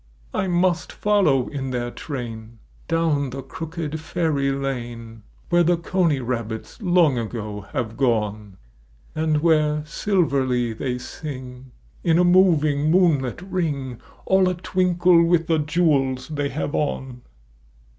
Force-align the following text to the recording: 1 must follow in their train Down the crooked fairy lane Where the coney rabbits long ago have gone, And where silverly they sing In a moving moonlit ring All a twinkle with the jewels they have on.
1 0.31 0.49
must 0.49 0.91
follow 0.91 1.47
in 1.47 1.69
their 1.69 1.91
train 1.91 2.57
Down 2.87 3.29
the 3.29 3.43
crooked 3.43 3.99
fairy 3.99 4.51
lane 4.51 5.21
Where 5.49 5.61
the 5.61 5.77
coney 5.77 6.19
rabbits 6.19 6.81
long 6.81 7.19
ago 7.19 7.67
have 7.73 7.97
gone, 7.97 8.57
And 9.13 9.41
where 9.43 9.85
silverly 9.85 10.73
they 10.73 10.97
sing 10.97 11.71
In 12.03 12.17
a 12.17 12.23
moving 12.23 12.89
moonlit 12.89 13.43
ring 13.43 14.01
All 14.25 14.49
a 14.49 14.55
twinkle 14.55 15.23
with 15.23 15.45
the 15.45 15.59
jewels 15.59 16.29
they 16.29 16.49
have 16.49 16.73
on. 16.73 17.21